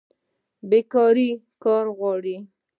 [0.69, 1.29] بیکاري
[1.63, 2.37] کار غواړي